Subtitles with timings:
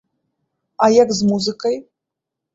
[0.85, 1.79] А як з музыкай?